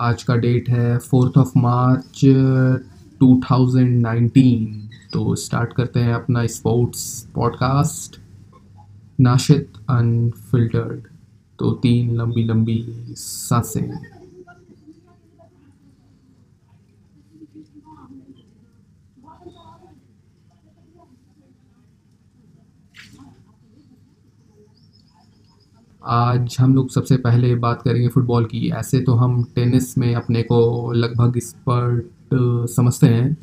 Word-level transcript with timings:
आज 0.00 0.22
का 0.22 0.34
डेट 0.36 0.68
है 0.70 0.98
फोर्थ 0.98 1.38
ऑफ़ 1.38 1.52
मार्च 1.56 2.20
2019 3.22 4.66
तो 5.12 5.34
स्टार्ट 5.34 5.72
करते 5.72 6.00
हैं 6.00 6.14
अपना 6.14 6.46
स्पोर्ट्स 6.46 7.28
पॉडकास्ट 7.34 8.20
नाशित 9.20 9.72
अनफिल्टर्ड 9.90 11.00
तो 11.58 11.72
तीन 11.72 12.14
लंबी 12.16 12.44
लंबी 12.44 13.04
साँसें। 13.16 13.90
आज 26.02 26.56
हम 26.60 26.74
लोग 26.74 26.90
सबसे 26.90 27.16
पहले 27.18 27.54
बात 27.56 27.82
करेंगे 27.82 28.08
फ़ुटबॉल 28.08 28.44
की। 28.44 28.68
ऐसे 28.70 29.00
तो 29.00 29.14
हम 29.14 29.42
टेनिस 29.54 29.96
में 29.98 30.14
अपने 30.14 30.42
को 30.42 30.92
लगभग 30.92 31.36
एक्सपर्ट 31.36 32.68
समझते 32.70 33.06
हैं, 33.06 33.36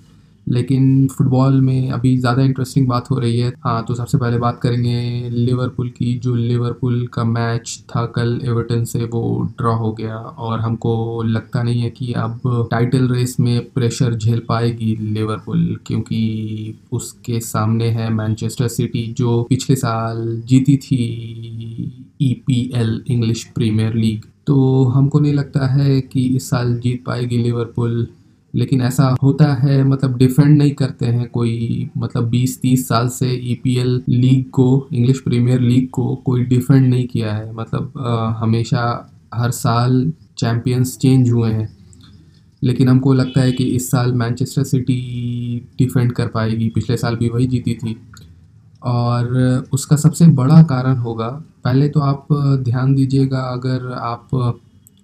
लेकिन 0.48 1.08
फ़ुटबॉल 1.08 1.60
में 1.62 1.90
अभी 1.91 2.16
ज़्यादा 2.18 2.44
इंटरेस्टिंग 2.44 2.88
बात 2.88 3.10
हो 3.12 3.18
रही 3.20 3.40
है। 3.40 3.52
हाँ 3.63 3.84
तो 3.86 3.96
सबसे 3.96 4.18
पहले 4.18 4.38
बात 4.38 4.60
करेंगे 4.63 5.30
लिवरपूल 5.30 5.90
की, 5.90 6.13
जो 6.16 6.36
लिवरपूल 6.36 7.05
का 7.13 7.23
मैच 7.23 7.84
था 7.90 8.05
कल 8.08 8.40
एवर्टन 8.46 8.84
से, 8.85 9.04
वो 9.05 9.48
ड्रॉ 9.58 9.76
हो 9.76 9.91
गया। 9.94 10.18
और 10.18 10.60
हमको 10.60 11.22
लगता 11.24 11.63
नहीं 11.63 11.82
है 11.82 11.90
कि 11.90 12.12
अब 12.13 12.68
टाइटल 12.72 13.08
रेस 13.10 13.35
में 13.40 13.70
प्रेशर 13.72 14.16
झेल 14.16 14.41
पाएगी 14.49 14.96
लिवरपूल 15.02 15.77
क्योंकि 15.88 16.80
उसके 16.91 17.40
सामने 17.41 17.90
है 17.91 18.10
मैनचेस्टर 18.12 18.68
सिटी 18.70 19.05
जो 19.18 19.41
पिछले 19.49 19.76
साल 19.76 20.41
जीती 20.46 20.77
थी 20.77 22.05
E 22.22 22.34
P 22.34 22.72
L 22.76 23.04
English 23.08 23.44
Premier 23.44 23.94
League 23.94 24.22
तो 24.48 24.84
हमको 24.84 25.20
नहीं 25.20 25.34
लगता 25.34 25.68
है 25.68 26.02
कि 26.02 26.26
इस 26.26 26.50
साल 26.50 26.80
जीत 26.80 27.04
पाएगी 27.05 27.38
लिवरपूल 27.38 28.08
लेकिन 28.55 28.82
ऐसा 28.82 29.16
होता 29.24 29.54
है 29.54 29.84
मतलब 29.84 30.18
डिफेंड 30.18 30.57
नहीं 30.57 30.72
करते 30.72 31.05
हैं 31.05 31.30
कोई 31.30 31.90
मतलब 31.98 32.30
20-30 32.30 32.88
साल 32.88 33.07
से 33.07 33.32
ईपीएल 33.32 34.04
लीग 34.10 34.49
को 34.49 34.88
इंग्लिश 34.94 35.20
प्रीमियर 35.20 35.60
लीग 35.60 35.90
को 35.90 36.16
कोई 36.16 36.44
डिफेंड 36.44 36.88
नहीं 36.88 37.07
किया 37.07 37.34
है। 37.34 37.54
मतलब 37.54 37.94
आ, 37.98 38.32
हमेशा 38.32 39.13
हर 39.34 39.52
साल 39.52 40.13
चैम्पियंस 40.38 40.98
चेंज 40.98 41.32
हुए 41.32 41.52
हैं। 41.52 41.77
लेकिन 42.63 42.90
हमको 42.90 43.13
लगता 43.13 43.41
है 43.41 43.52
कि 43.52 43.63
इस 43.63 43.91
साल 43.91 44.13
मैनचेस्टर 44.13 44.63
सिटी 44.63 45.00
डिफेंड 45.77 46.12
कर 46.12 46.27
पाएगी। 46.27 46.70
पिछले 46.70 46.98
साल 46.98 47.16
भी 47.16 47.29
वही 47.29 47.48
जीती 47.48 47.74
थी। 47.74 47.98
और 48.86 49.68
उसका 49.74 49.96
सबसे 49.98 50.26
बड़ा 50.34 50.62
कारण 50.66 50.98
होगा, 50.98 51.28
पहले 51.64 51.90
तो 51.90 52.00
आप 52.02 52.28
ध्यान 52.64 52.94
दीजिएगा, 52.96 53.40
अगर 53.40 53.91
आप 53.94 54.28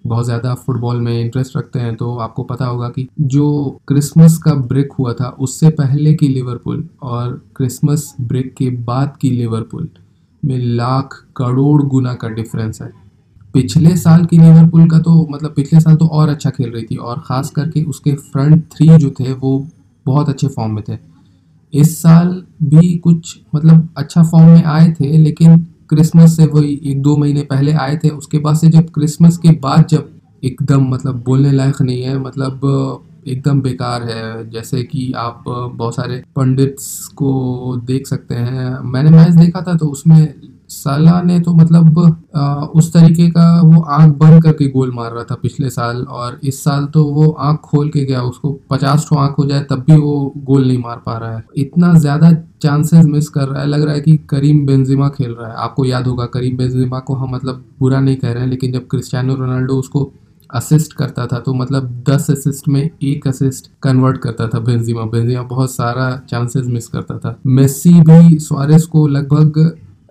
बहुत 0.04 0.24
ज़्यादा 0.24 0.54
फुटबॉल 0.56 1.00
में 1.00 1.12
इंटरेस्ट 1.14 1.56
रखते 1.56 1.78
हैं 1.78 1.94
तो 1.96 2.16
आपको 2.18 2.42
पता 2.44 2.66
होगा 2.66 2.88
कि 2.88 3.06
जो 3.20 3.78
क्रिसमस 3.88 4.38
का 4.38 4.54
ब्रेक 4.54 4.92
हुआ 4.92 5.12
था, 5.12 5.28
उससे 5.30 5.68
पहले 5.72 6.14
की 6.14 6.28
लिवरपूल 6.28 6.88
और 7.02 7.40
क्रिसमस 7.56 8.14
ब्रेक 8.22 8.54
के 8.54 8.70
बाद 8.82 9.16
की 9.20 9.30
लिवरपूल 9.30 9.88
में 10.42 10.58
लाख 10.58 11.14
करोड़ 11.36 11.82
गुना 11.84 12.14
का 12.14 12.28
डिफरेंस 12.30 12.82
है। 12.82 12.90
पिछले 13.54 13.96
साल 13.96 14.24
की 14.24 14.38
लिवरपूल 14.38 14.88
का 14.90 14.98
तो 15.00 15.26
मतलब 15.30 15.54
पिछले 15.56 15.80
साल 15.80 15.96
तो 15.96 16.06
और 16.08 16.28
अच्छा 16.28 16.50
खेल 16.50 16.70
रही 16.70 16.84
थी 16.84 16.96
और 16.96 17.20
ख़ास 17.20 17.50
करके 17.50 17.82
उसके 17.84 18.12
फ्रंट 18.12 18.64
थ्री 18.72 18.88
जो 18.90 19.10
थे, 19.10 19.32
वो 19.32 19.66
बहुत 20.06 20.28
अच्छे 20.28 20.48
फॉर्म 20.48 20.74
में 20.74 20.82
थे। 20.84 20.98
इस 21.72 21.96
साल 22.02 22.28
भी 22.62 22.96
कुछ 22.98 23.38
मतलब 23.54 23.88
अच्छा 23.96 24.22
फॉर्म 24.22 24.48
में 24.48 24.64
आए 24.64 24.90
थे, 24.92 25.16
लेकिन 25.18 25.56
क्रिसमस 25.88 26.36
से 26.36 26.46
वही 26.46 26.80
एक 26.84 27.00
दो 27.02 27.16
महीने 27.16 27.42
पहले 27.42 27.72
आए 27.74 27.96
थे। 27.96 28.08
उसके 28.08 28.38
बाद 28.38 28.56
से 28.56 28.68
जब 28.68 28.90
क्रिसमस 28.90 29.38
के 29.38 29.50
बाद 29.60 29.86
जब 29.86 30.10
एकदम 30.42 30.88
मतलब 30.88 31.22
बोलने 31.26 31.52
लायक 31.52 31.80
नहीं 31.82 32.02
है 32.02 32.18
मतलब 32.18 32.60
एकदम 33.28 33.60
बेकार 33.62 34.02
है। 34.02 34.50
जैसे 34.50 34.82
कि 34.82 35.12
आप 35.16 35.44
बहुत 35.48 35.94
सारे 35.94 36.22
पंडित्स 36.36 37.06
को 37.16 37.76
देख 37.86 38.06
सकते 38.06 38.34
हैं। 38.34 38.78
मैंने 38.84 39.10
मैच 39.10 39.34
देखा 39.36 39.62
था 39.62 39.74
तो 39.74 39.86
उसमें 39.86 40.22
साला 40.74 41.20
ने 41.22 41.38
तो 41.40 41.52
मतलब 41.54 41.98
आ, 42.36 42.54
उस 42.54 42.92
तरीके 42.92 43.28
का 43.30 43.46
वो 43.62 43.80
आँख 43.92 44.12
बंद 44.18 44.42
करके 44.42 44.68
गोल 44.70 44.92
मार 44.94 45.10
रहा 45.12 45.24
था 45.24 45.34
पिछले 45.42 45.70
साल 45.70 46.02
और 46.02 46.38
इस 46.44 46.62
साल 46.64 46.86
तो 46.86 47.04
वो 47.06 47.30
आँख 47.40 47.60
खोल 47.62 47.88
के 47.88 48.04
गया। 48.04 48.22
उसको 48.22 48.52
पचास 48.70 49.06
ठो 49.08 49.16
आँख 49.16 49.34
हो 49.38 49.44
जाए 49.46 49.62
तब 49.70 49.84
भी 49.88 49.96
वो 49.96 50.32
गोल 50.38 50.66
नहीं 50.68 50.78
मार 50.78 51.02
पा 51.06 51.16
रहा 51.18 51.36
है। 51.36 51.44
इतना 51.56 51.92
ज़्यादा 51.96 52.32
चांसेस 52.62 53.04
मिस 53.06 53.28
कर 53.28 53.48
रहा 53.48 53.62
है। 53.62 53.68
लग 53.68 53.82
रहा 53.82 53.94
है 53.94 54.00
कि 54.00 54.16
करीम 54.30 54.64
बेंजिमा 54.66 55.08
खेल 55.10 55.30
रहा 55.30 55.48
है। 55.48 55.54
आपको 55.58 55.84
याद 55.84 56.06
होगा 56.06 56.26
करीम 56.28 56.56
बेंजिमा 56.56 56.98
को 57.00 57.14
हम 57.14 57.34
मतलब 57.34 57.64
बुरा 57.80 58.00
नहीं 58.00 58.16
कह 58.16 58.32
रहे 58.32 58.42
हैं 58.42 58.50
लेकिन 58.50 58.72
जब 58.72 58.88
क्रिस्टियानो 58.88 59.34
रोनाल्डो 59.34 59.76
उसको 59.76 60.10
असिस्ट 60.50 60.92
करता 60.92 61.26
था 61.26 61.38
तो 61.38 61.52
मतलब 61.54 61.84
दस 62.08 62.30
असिस्ट 62.30 62.66
में 62.68 62.80
एक 62.80 63.26
असिस्ट 63.28 63.70
कन्वर्ट 63.82 64.18
करता 64.18 64.48
था 64.48 64.58
बेंजिमा। 64.60 65.04
बेंजिमा 65.06 65.42
बहुत 65.44 65.72
सारा 65.72 66.10
चांसेस 66.30 66.66
मिस 66.66 66.88
करता 66.88 67.18
था। 67.18 67.38
मेस्सी 67.48 67.92
भी 68.00 68.38
स्वारेस 68.40 68.86
को 68.86 69.06
लगभग 69.08 69.58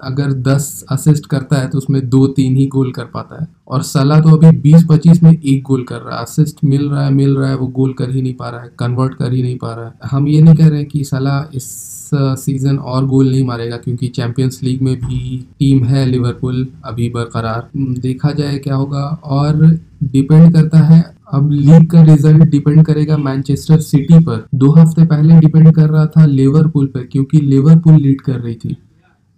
अगर 0.04 0.32
10 0.44 0.84
असिस्ट 0.92 1.26
करता 1.26 1.58
है 1.58 1.68
तो 1.68 1.78
उसमें 1.78 2.08
दो 2.10 2.26
तीन 2.30 2.56
ही 2.56 2.66
गोल 2.68 2.92
कर 2.92 3.06
पाता 3.06 3.42
है। 3.42 3.48
और 3.68 3.82
सलाह 3.84 4.22
तो 4.22 4.36
अभी 4.38 4.52
20-25 4.62 5.22
में 5.24 5.32
एक 5.32 5.62
गोल 5.64 5.84
कर 5.84 6.02
रहा 6.02 6.16
है। 6.16 6.22
असिस्ट 6.22 6.64
मिल 6.64 6.90
रहा 6.90 7.06
है, 7.06 7.12
मिल 7.14 7.36
रहा 7.38 7.50
है, 7.50 7.56
वो 7.56 7.68
गोल 7.70 7.94
कर 7.94 8.10
ही 8.10 8.22
नहीं 8.22 8.34
पा 8.34 8.50
रहा 8.50 8.62
है 8.62 8.72
कन्वर्ट 8.80 9.14
कर 9.14 9.34
ही 9.34 9.42
नहीं 9.44 9.58
पा 9.58 9.74
रहा 9.74 9.86
है। 9.86 10.10
हम 10.12 10.28
ये 10.28 10.42
नहीं 10.42 10.56
कह 10.56 10.68
रहे 10.68 10.80
हैं 10.80 10.88
कि 10.88 11.04
सलाह 11.04 11.56
इस 11.56 11.70
सीज़न 12.14 12.78
और 12.78 13.06
गोल 13.06 13.30
नहीं 13.32 13.46
मारेगा, 13.46 13.78
क्योंकि 13.78 14.08
चैंपियंस 14.10 14.60
लीग 14.64 14.82
में 14.82 14.96
भी 14.98 15.38
टीम 15.60 15.84
है 15.84 16.06
लिवरपूल 16.06 16.68
अभी 16.86 17.10
बरकरार। 17.10 17.70
देखा 17.78 18.32
जाए 18.32 18.58
क्या 18.58 18.76
होगा। 18.76 19.04
और 19.26 19.66
डिपेंड 20.04 20.54
करता 20.54 20.80
है, 20.80 21.04
अब 21.34 21.52
लीग 21.52 21.90
का 21.92 22.04
रिज़ल्ट 22.04 22.44
डिपेंड 22.44 22.84
करेगा 22.86 23.18
मैनचेस्टर 23.18 23.80
सिटी 23.82 24.20
पर। 24.20 24.46
दो 24.56 24.72
हफ़्ते 24.72 25.06
पहले 25.06 25.40
डिपेंड 25.40 25.74
कर 25.74 25.90
रहा 25.90 26.06
था 26.08 26.26
लिवरपूल 26.26 26.86
पर, 26.86 27.08
क्योंकि 27.12 27.38
लिवरपूल 27.40 28.02
लीड 28.02 28.22
कर 28.22 28.40
रही 28.40 28.56
थी। 28.56 28.76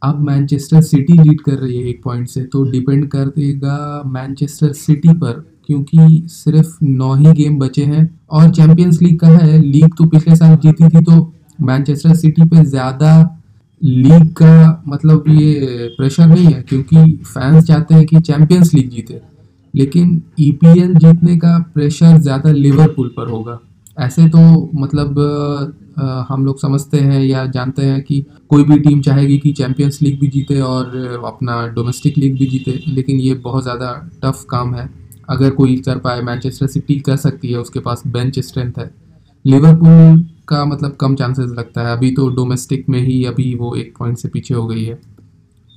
अब 0.03 0.19
मैनचेस्टर 0.21 0.81
सिटी 0.83 1.13
लीड 1.13 1.41
कर 1.41 1.53
रही 1.53 1.77
है 1.77 1.87
एक 1.89 2.01
पॉइंट 2.03 2.27
से 2.29 2.43
तो 2.45 2.63
डिपेंड 2.71 3.07
कर 3.09 3.25
देगा 3.27 4.03
मैनचेस्टर 4.07 4.71
सिटी 4.75 5.13
पर, 5.13 5.43
क्योंकि 5.67 6.23
सिर्फ़ 6.29 6.77
नौ 6.83 7.13
ही 7.15 7.31
गेम 7.33 7.57
बचे 7.59 7.83
हैं। 7.83 8.09
और 8.29 8.49
चैंपियंस 8.51 9.01
लीग 9.01 9.19
का 9.19 9.27
है 9.29 9.57
लीग 9.59 9.89
तो 9.97 10.05
पिछले 10.07 10.35
साल 10.35 10.55
जीती 10.57 10.89
थी 10.89 11.03
तो 11.03 11.33
मैनचेस्टर 11.61 12.15
सिटी 12.15 12.49
पे 12.49 12.63
ज़्यादा 12.65 13.13
लीग 13.81 14.27
का 14.33 14.83
मतलब 14.87 15.23
ये 15.29 15.87
प्रेशर 15.97 16.25
नहीं 16.25 16.45
है, 16.45 16.61
क्योंकि 16.61 17.21
फैंस 17.25 17.63
चाहते 17.63 17.95
हैं 17.95 18.05
कि 18.05 18.19
चैंपियंस 18.21 18.73
लीग 18.73 18.89
जीते। 18.89 19.21
लेकिन 19.73 20.21
ईपीएल 20.39 20.93
जीतने 20.95 21.37
का 21.37 21.57
प्रेशर 21.73 22.17
ज़्यादा 22.19 22.51
लिवरपूल 22.51 23.07
पर 23.17 23.29
होगा। 23.29 23.59
ऐसे 23.97 24.27
तो 24.27 24.39
मतलब 24.75 25.15
हम 25.99 26.45
लोग 26.45 26.59
समझते 26.59 26.99
हैं 26.99 27.21
या 27.21 27.45
जानते 27.45 27.81
हैं 27.81 28.01
कि 28.01 28.19
कोई 28.49 28.63
भी 28.63 28.77
टीम 28.79 29.01
चाहेगी 29.01 29.37
कि 29.37 29.51
चैम्पियंस 29.51 30.01
लीग 30.01 30.19
भी 30.19 30.27
जीते 30.27 30.59
और 30.61 31.21
अपना 31.25 31.65
डोमेस्टिक 31.67 32.17
लीग 32.17 32.37
भी 32.39 32.45
जीते, 32.45 32.79
लेकिन 32.87 33.19
ये 33.19 33.33
बहुत 33.33 33.63
ज़्यादा 33.63 33.91
टफ 34.23 34.43
काम 34.49 34.73
है। 34.75 34.89
अगर 35.29 35.49
कोई 35.49 35.75
कर 35.77 35.97
पाए 35.97 36.21
मैनचेस्टर 36.21 36.67
सिटी 36.67 36.99
कर 36.99 37.17
सकती 37.17 37.51
है, 37.51 37.57
उसके 37.57 37.79
पास 37.79 38.03
बेंच 38.07 38.39
स्ट्रेंथ 38.39 38.79
है। 38.79 38.89
लिवरपूल 39.45 40.23
का 40.47 40.63
मतलब 40.65 40.95
कम 40.95 41.15
चांसेस 41.15 41.51
लगता 41.51 41.87
है। 41.87 41.95
अभी 41.97 42.11
तो 42.11 42.27
डोमेस्टिक 42.29 42.89
में 42.89 42.99
ही 42.99 43.23
अभी 43.25 43.53
वो 43.55 43.75
एक 43.75 43.93
पॉइंट 43.99 44.17
से 44.17 44.29
पीछे 44.29 44.53
हो 44.53 44.65
गई 44.67 44.83
है। 44.83 44.99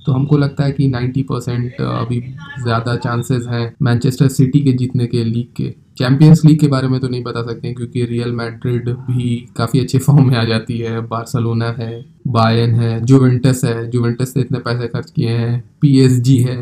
तो 0.07 0.13
हमको 0.13 0.37
लगता 0.37 0.63
है 0.63 0.71
कि 0.71 0.87
90 0.89 1.21
परसेंट 1.23 1.81
अभी 1.81 2.19
ज़्यादा 2.63 2.95
चांसेस 2.95 3.45
हैं 3.47 3.73
मैनचेस्टर 3.81 4.27
सिटी 4.27 4.59
के 4.59 4.71
जीतने 4.73 5.07
के 5.07 5.23
लीग 5.23 5.47
के। 5.57 5.69
चैंपियंस 5.97 6.43
लीग 6.45 6.59
के 6.59 6.67
बारे 6.67 6.87
में 6.87 6.99
तो 6.99 7.07
नहीं 7.07 7.23
बता 7.23 7.41
सकते 7.43 7.73
क्योंकि 7.73 8.03
रियल 8.05 8.31
मैड्रिड 8.31 8.89
भी 8.89 9.35
काफ़ी 9.57 9.79
अच्छे 9.79 9.97
फॉर्म 9.97 10.27
में 10.27 10.35
आ 10.37 10.43
जाती 10.43 10.77
है। 10.77 10.99
बार्सलोना 11.07 11.71
है 11.79 12.05
बायन 12.27 12.75
है 12.75 12.99
जुवेंटस 13.01 13.61
है। 13.65 13.89
जुवेंटस 13.89 14.33
ने 14.37 14.43
इतने 14.43 14.59
पैसे 14.59 14.87
खर्च 14.87 15.11
किए 15.11 15.29
हैं। 15.29 15.63
पीएसजी 15.81 16.37
है। 16.37 16.57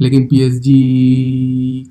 लेकिन 0.00 0.26
पीएसजी 0.26 0.74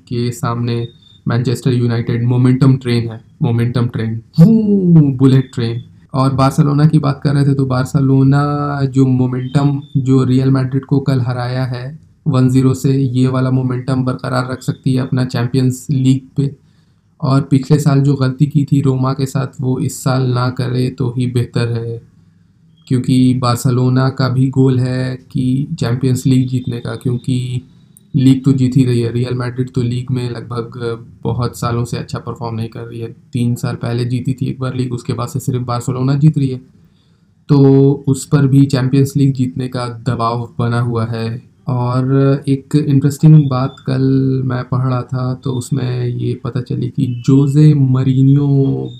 के 0.08 0.30
सामने 0.32 0.86
मैनचेस्टर 1.28 1.72
यूनाइटेड 1.72 2.24
मोमेंटम 2.24 2.76
ट्रेन 2.76 3.08
है। 3.10 3.20
मोमेंटम 3.42 3.88
ट्रेन 3.88 4.20
बुलेट 5.18 5.50
ट्रेन 5.54 5.82
और 6.14 6.34
बार्सलोना 6.34 6.86
की 6.86 6.98
बात 6.98 7.20
कर 7.24 7.34
रहे 7.34 7.44
थे 7.46 7.54
तो 7.54 7.64
बार्सलोना 7.66 8.80
जो 8.84 9.06
मोमेंटम 9.06 9.80
जो 9.96 10.22
रियल 10.24 10.50
मैड्रिड 10.50 10.84
को 10.84 11.00
कल 11.00 11.20
हराया 11.20 11.64
है 11.64 11.98
वन 12.26 12.48
ज़ीरो 12.48 12.74
से 12.74 12.96
ये 12.96 13.26
वाला 13.28 13.50
मोमेंटम 13.50 14.04
बरकरार 14.04 14.50
रख 14.52 14.62
सकती 14.62 14.94
है 14.94 15.02
अपना 15.02 15.24
चैम्पियंस 15.24 15.86
लीग 15.90 16.20
पे। 16.36 16.54
और 17.20 17.40
पिछले 17.40 17.78
साल 17.78 18.00
जो 18.00 18.14
गलती 18.14 18.46
की 18.46 18.64
थी 18.64 18.80
रोमा 18.80 19.12
के 19.12 19.26
साथ, 19.26 19.60
वो 19.60 19.78
इस 19.78 20.02
साल 20.04 20.22
ना 20.22 20.48
करे 20.50 20.88
तो 20.90 21.14
ही 21.16 21.26
बेहतर 21.26 21.72
है। 21.72 22.00
क्योंकि 22.86 23.34
बार्सलोना 23.34 24.08
का 24.08 24.28
भी 24.28 24.48
गोल 24.48 24.78
है 24.78 25.16
कि 25.30 25.68
चैम्पियंस 25.80 26.26
लीग 26.26 26.48
जीतने 26.48 26.80
का, 26.80 26.94
क्योंकि 26.94 27.62
लीग 28.18 28.42
तो 28.44 28.52
जीत 28.52 28.76
ही 28.76 28.84
रही 28.84 29.00
है। 29.00 29.12
रियल 29.12 29.34
मैड्रिड 29.34 29.70
तो 29.70 29.82
लीग 29.82 30.10
में 30.10 30.28
लगभग 30.30 31.06
बहुत 31.22 31.58
सालों 31.58 31.84
से 31.84 31.96
अच्छा 31.96 32.18
परफॉर्म 32.18 32.56
नहीं 32.56 32.68
कर 32.68 32.80
रही 32.80 33.00
है। 33.00 33.10
तीन 33.32 33.54
साल 33.54 33.74
पहले 33.74 34.04
जीती 34.04 34.32
थी 34.32 34.46
एक 34.46 34.60
बार 34.60 34.74
लीग, 34.74 34.92
उसके 34.92 35.12
बाद 35.12 35.28
से 35.28 35.40
सिर्फ़ 35.40 35.62
बार्सोलोना 35.64 36.14
जीत 36.14 36.38
रही 36.38 36.48
है। 36.48 36.60
तो 37.48 38.04
उस 38.08 38.24
पर 38.26 38.46
भी 38.46 38.64
चैम्पियंस 38.66 39.12
लीग 39.16 39.34
जीतने 39.34 39.68
का 39.68 39.88
दबाव 40.06 40.48
बना 40.58 40.80
हुआ 40.80 41.06
है। 41.06 41.42
और 41.68 42.42
एक 42.48 42.76
इंटरेस्टिंग 42.76 43.48
बात, 43.50 43.76
कल 43.86 44.02
मैं 44.44 44.62
पढ़ 44.64 44.80
रहा 44.80 45.02
था 45.02 45.34
तो 45.34 45.52
उसमें 45.52 46.06
ये 46.06 46.34
पता 46.44 46.60
चली 46.60 46.88
कि 46.88 47.06
जोजे 47.26 47.72
मरीनियो 47.74 48.90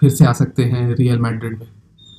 फिर 0.00 0.10
से 0.10 0.24
आ 0.24 0.32
सकते 0.32 0.64
हैं 0.64 0.94
रियल 0.94 1.18
मैड्रिड 1.18 1.58
में। 1.58 1.66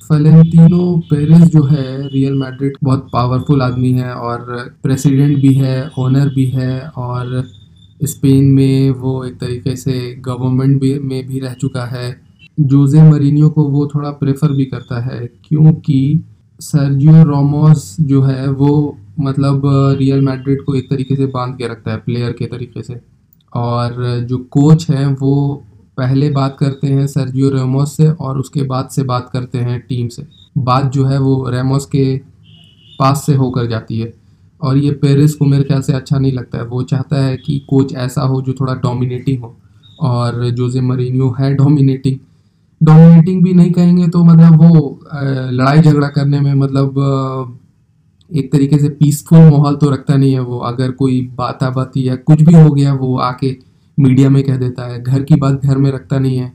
फलेंटिनो 0.08 0.96
पेरेस 1.10 1.42
जो 1.42 1.62
है 1.62 2.08
रियल 2.08 2.34
मैड्रिड 2.34 2.76
बहुत 2.84 3.08
पावरफुल 3.12 3.62
आदमी 3.62 3.92
है 3.92 4.14
और 4.14 4.40
प्रेसिडेंट 4.82 5.38
भी 5.38 5.54
है 5.54 5.90
ओनर 5.98 6.28
भी 6.28 6.46
है 6.46 6.80
और 6.80 7.44
स्पेन 8.04 8.44
में 8.44 8.90
वो 8.90 9.24
एक 9.24 9.38
तरीके 9.38 9.76
से 9.76 10.14
गवर्नमेंट 10.20 10.80
भी, 10.80 10.98
में 10.98 11.26
भी 11.28 11.38
रह 11.38 11.52
चुका 11.52 11.84
है। 11.84 12.20
जोजे 12.60 13.02
मरीनियो 13.02 13.48
को 13.50 13.64
वो 13.64 13.86
थोड़ा 13.86 14.10
प्रेफर 14.10 14.52
भी 14.52 14.64
करता 14.64 15.00
है 15.00 15.30
क्योंकि 15.44 16.24
सर्जियो 16.60 17.24
रोमोस 17.24 17.96
जो 18.00 18.22
है, 18.22 18.48
वो 18.50 18.96
मतलब 19.20 19.62
रियल 19.98 20.20
मैड्रिड 20.20 20.62
को 20.62 20.74
एक 20.74 20.90
तरीके 20.90 21.16
से 21.16 21.26
बाँध 21.26 21.58
के 21.58 21.68
रखता 21.68 21.90
है 21.90 21.96
प्लेयर 21.96 22.32
के 22.32 22.46
तरीके 22.46 22.82
से। 22.82 23.00
और 23.54 24.20
जो 24.20 24.38
कोच 24.38 24.90
है, 24.90 25.06
वो 25.06 25.64
पहले 25.98 26.30
बात 26.30 26.56
करते 26.60 26.86
हैं 26.86 27.06
सर्जियो 27.06 27.50
रेमोस 27.50 27.96
से 27.96 28.08
और 28.10 28.38
उसके 28.38 28.62
बाद 28.64 28.88
से 28.88 29.02
बात 29.04 29.28
करते 29.32 29.58
हैं 29.58 29.80
टीम 29.88 30.08
से। 30.08 30.26
बात 30.58 30.92
जो 30.92 31.04
है 31.04 31.18
वो 31.20 31.48
रेमोस 31.50 31.86
के 31.86 32.16
पास 32.98 33.24
से 33.26 33.34
होकर 33.34 33.66
जाती 33.66 33.98
है। 34.00 34.12
और 34.60 34.76
ये 34.76 34.90
पेरिस 35.02 35.34
को 35.34 35.44
मेरे 35.44 35.64
ख्याल 35.64 35.82
से 35.82 35.92
अच्छा 35.92 36.18
नहीं 36.18 36.32
लगता 36.32 36.58
है। 36.58 36.64
वो 36.64 36.82
चाहता 36.84 37.22
है 37.24 37.36
कि 37.36 37.58
कोच 37.68 37.94
ऐसा 37.96 38.22
हो 38.22 38.40
जो 38.42 38.52
थोड़ा 38.52 38.74
डोमिनेटिंग 38.76 39.42
हो 39.42 39.54
और 40.02 40.48
जोजे 40.50 40.80
मरीनियो 40.80 41.34
है 41.38 41.54
डोमिनेटिंग 41.54 42.18
डोमिनेटिंग 42.80 43.42
भी 43.44 43.52
नहीं 43.54 43.70
कहेंगे 43.72 44.08
तो 44.08 44.22
मतलब 44.24 44.62
वो 44.62 45.00
लड़ाई 45.52 45.80
झगड़ा 45.80 46.08
करने 46.08 46.40
में 46.40 46.52
मतलब 46.54 47.58
एक 48.30 48.50
तरीके 48.52 48.78
से 48.78 48.88
पीसफुल 48.90 49.38
माहौल 49.40 49.76
तो 49.76 49.90
रखता 49.90 50.16
नहीं 50.16 50.32
है 50.32 50.40
वो। 50.40 50.58
अगर 50.66 50.90
कोई 50.92 51.20
बात 51.34 51.64
बाती 51.74 52.08
या 52.08 52.16
कुछ 52.16 52.42
भी 52.42 52.54
हो 52.54 52.70
गया 52.70 52.92
वो 52.94 53.16
आके 53.20 53.56
मीडिया 53.98 54.30
में 54.30 54.42
कह 54.44 54.56
देता 54.56 54.84
है 54.84 55.02
घर 55.02 55.22
की 55.22 55.36
बात 55.36 55.64
घर 55.64 55.78
में 55.78 55.90
रखता 55.92 56.18
नहीं 56.18 56.38
है। 56.38 56.52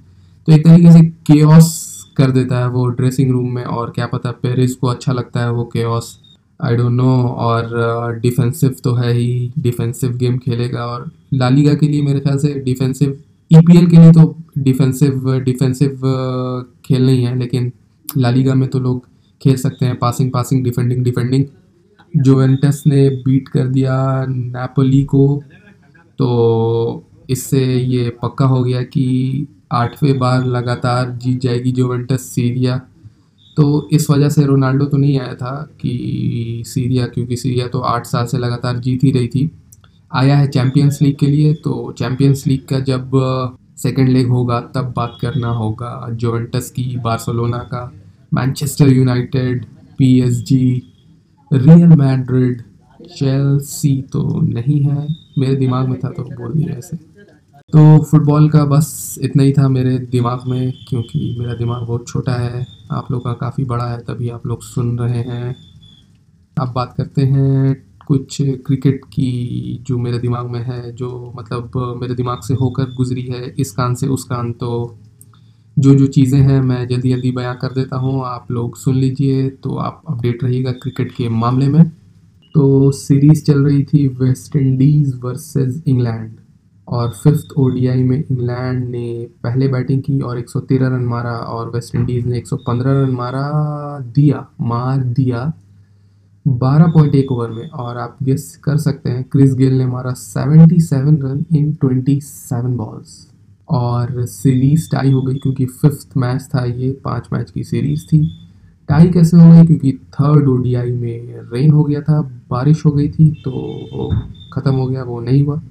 तो 0.47 0.53
एक 0.53 0.65
तरीके 0.67 0.91
से 0.91 1.01
केओस 1.01 1.89
कर 2.17 2.31
देता 2.31 2.59
है 2.59 2.67
वो 2.69 2.87
ड्रेसिंग 2.87 3.31
रूम 3.31 3.51
में 3.55 3.63
और 3.63 3.89
क्या 3.89 4.05
पता 4.05 4.31
पेरिस 4.31 4.75
को 4.75 4.87
अच्छा 4.87 5.13
लगता 5.13 5.39
है 5.39 5.51
वो 5.51 5.63
केओस 5.63 6.19
आई 6.61 6.75
डोंट 6.75 6.91
नो 6.91 7.23
और 7.23 8.19
डिफेंसिव 8.19 8.69
uh, 8.69 8.81
तो 8.81 8.93
है 8.93 9.13
ही 9.13 9.51
डिफेंसिव 9.59 10.17
गेम 10.17 10.37
खेलेगा 10.37 10.85
और 10.85 11.11
लालीगा 11.33 11.73
के 11.73 11.87
लिए 11.87 12.01
मेरे 12.01 12.19
ख्याल 12.19 12.37
से 12.37 12.53
डिफेंसिव 12.59 13.17
ईपीएल 13.51 13.87
के 13.87 13.97
लिए 13.97 14.11
तो 14.11 14.35
डिफेंसिव 14.57 15.39
डिफेंसिव 15.39 16.01
खेल 16.85 17.05
नहीं 17.05 17.23
है 17.23 17.37
लेकिन 17.39 17.71
लालीगा 18.17 18.53
में 18.53 18.69
तो 18.69 18.79
लोग 18.79 19.07
खेल 19.41 19.55
सकते 19.55 19.85
हैं 19.85 19.95
passing 19.95 20.31
passing 20.31 20.63
defending 20.63 21.03
defending 21.03 21.45
Juventus 22.23 22.83
ने 22.87 23.09
बीट 23.09 23.47
कर 23.47 23.67
दिया 23.67 24.25
नेपोली 24.29 25.03
को 25.03 25.43
तो 26.17 26.29
इससे 27.29 27.63
ये 27.75 28.09
पक्का 28.21 28.45
हो 28.45 28.63
गया 28.63 28.81
कि 28.83 29.47
आठवें 29.71 30.17
बार 30.19 30.45
लगातार 30.45 31.09
जीत 31.13 31.41
जाएगी 31.41 31.71
जोवेंटस 31.71 32.21
सीरिया। 32.25 32.77
तो 33.57 33.89
इस 33.91 34.09
वजह 34.09 34.29
से 34.29 34.43
रोनाल्डो 34.45 34.85
तो 34.85 34.97
नहीं 34.97 35.19
आया 35.19 35.33
था 35.33 35.55
कि 35.81 36.63
सीरिया, 36.67 37.05
क्योंकि 37.07 37.35
सीरिया 37.37 37.67
तो 37.67 37.79
आठ 37.79 38.05
साल 38.05 38.25
से 38.25 38.37
लगातार 38.37 38.79
जीत 38.79 39.03
ही 39.03 39.11
रही 39.11 39.27
थी। 39.27 39.49
आया 40.11 40.37
है 40.37 40.47
चैम्पियंस 40.47 41.01
लीग 41.01 41.15
के 41.15 41.27
लिए 41.27 41.53
तो 41.53 41.93
चैम्पियंस 41.97 42.45
लीग 42.47 42.65
का 42.67 42.79
जब 42.81 43.11
सेकेंड 43.77 44.09
लेग 44.09 44.27
होगा, 44.27 44.59
तब 44.59 44.93
बात 44.95 45.17
करना 45.21 45.47
होगा 45.49 46.07
जोवेंटस 46.11 46.69
की, 46.71 46.95
बार्सोलोना 46.97 47.57
का, 47.57 47.91
Manchester 48.33 48.87
United 48.87 49.65
PSG 49.97 50.81
Real 51.51 51.95
Madrid, 51.95 52.61
Chelsea 53.17 54.01
तो 54.11 54.39
नहीं 54.41 54.81
है। 54.81 55.07
मेरे 55.37 55.55
दिमाग 55.55 55.87
में 55.89 55.99
था 55.99 56.09
तो 56.09 56.23
बोल 56.23 56.53
दिया 56.53 56.77
ऐसे 56.77 56.97
तो 57.73 58.03
फुटबॉल 58.03 58.47
का 58.49 58.63
बस 58.65 59.17
इतना 59.23 59.43
ही 59.43 59.51
था 59.51 59.67
मेरे 59.67 59.97
दिमाग 59.99 60.41
में, 60.47 60.73
क्योंकि 60.89 61.35
मेरा 61.39 61.53
दिमाग 61.53 61.83
बहुत 61.83 62.07
छोटा 62.07 62.33
है। 62.33 62.65
आप 62.91 63.07
लोग 63.11 63.23
का 63.23 63.31
काफ़ी 63.33 63.63
बड़ा 63.65 63.85
है, 63.85 63.97
तभी 63.99 64.29
आप 64.29 64.45
लोग 64.47 64.61
सुन 64.63 64.99
रहे 64.99 65.21
हैं। 65.21 65.55
अब 66.57 66.73
बात 66.75 66.93
करते 66.97 67.21
हैं 67.21 67.75
कुछ 68.07 68.37
क्रिकेट 68.67 69.05
की 69.05 69.83
जो 69.87 69.97
मेरे 69.97 70.19
दिमाग 70.19 70.49
में 70.49 70.59
है, 70.59 70.91
जो 70.91 71.33
मतलब 71.37 71.97
मेरे 72.01 72.15
दिमाग 72.15 72.41
से 72.41 72.53
होकर 72.53 72.93
गुजरी 72.95 73.21
है, 73.21 73.53
इस 73.59 73.71
कान 73.71 73.95
से 73.95 74.07
उस 74.07 74.23
कान। 74.23 74.51
तो 74.53 74.97
जो 75.77 75.95
जो 75.95 76.07
चीज़ें 76.09 76.39
हैं, 76.39 76.61
मैं 76.61 76.87
जल्दी 76.87 77.09
जल्दी 77.09 77.31
बयां 77.31 77.55
कर 77.55 77.73
देता 77.73 77.97
हूँ। 77.97 78.23
आप 78.25 78.51
लोग 78.51 78.77
सुन 78.77 78.95
लीजिए 78.95 79.49
तो 79.49 79.75
आप 79.77 80.01
अपडेट 80.09 80.43
रहिएगा 80.43 80.71
क्रिकेट 80.73 81.11
के 81.11 81.29
मामले 81.31 81.67
में। 81.67 81.83
तो 82.55 82.91
सीरीज़ 82.93 83.43
चल 83.45 83.65
रही 83.65 83.83
थी 83.83 84.07
वेस्ट 84.21 84.55
इंडीज़ 84.55 85.15
वर्सेस 85.23 85.83
इंग्लैंड। 85.87 86.31
और 86.87 87.09
फिफ्थ 87.09 87.53
ओडीआई 87.57 88.03
में 88.03 88.17
इंग्लैंड 88.17 88.83
ने 88.89 89.27
पहले 89.43 89.67
बैटिंग 89.67 90.01
की 90.03 90.19
और 90.19 90.39
113 90.39 90.87
रन 90.87 91.05
मारा 91.05 91.31
और 91.31 91.69
वेस्ट 91.69 91.95
इंडीज़ 91.95 92.27
ने 92.27 92.37
115 92.37 92.91
रन 92.93 93.11
मारा, 93.11 93.99
दिया, 94.15 94.45
मार 94.61 95.03
दिया 95.03 95.51
12.1 96.45 97.31
ओवर 97.31 97.49
में। 97.49 97.69
और 97.69 97.97
आप 97.97 98.17
गेस 98.23 98.55
कर 98.63 98.77
सकते 98.77 99.09
हैं, 99.09 99.23
क्रिस 99.23 99.53
गेल 99.53 99.77
ने 99.77 99.85
मारा 99.85 100.13
77 100.13 101.19
रन 101.23 101.45
इन 101.55 101.73
27 101.73 102.75
बॉल्स 102.77 103.27
और 103.69 104.25
सीरीज़ 104.25 104.89
टाई 104.91 105.11
हो 105.11 105.21
गई 105.21 105.35
क्योंकि 105.35 105.65
फिफ्थ 105.65 106.17
मैच 106.17 106.49
था 106.55 106.65
ये, 106.65 106.91
पाँच 107.05 107.29
मैच 107.33 107.51
की 107.51 107.63
सीरीज़ 107.63 108.03
थी। 108.03 108.25
टाई 108.89 109.09
कैसे 109.09 109.37
हो 109.37 109.51
गई? 109.51 109.65
क्योंकि 109.65 109.91
थर्ड 110.13 110.47
ओडीआई 110.47 110.91
में 110.91 111.39
रेन 111.53 111.71
हो 111.71 111.83
गया 111.83 112.01
था, 112.01 112.21
बारिश 112.49 112.85
हो 112.85 112.91
गई 112.91 113.09
थी 113.09 113.29
तो 113.45 114.09
ख़त्म 114.53 114.71
हो 114.71 114.87
गया, 114.87 115.03
वो 115.03 115.19
नहीं 115.21 115.43
हुआ। 115.43 115.61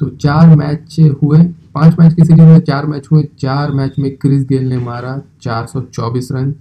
तो 0.00 0.08
चार 0.08 0.56
मैच 0.56 0.96
हुए। 1.22 1.42
पाँच 1.74 1.98
मैच 2.00 2.14
की 2.14 2.24
सीरीज़ 2.24 2.42
में 2.42 2.60
चार 2.60 2.86
मैच 2.86 3.08
हुए। 3.12 3.22
चार 3.38 3.70
मैच 3.70 3.98
में 3.98 4.16
क्रिस 4.16 4.44
गेल 4.44 4.68
ने 4.68 4.78
मारा 4.78 5.20
424 5.42 6.28
रन 6.32 6.54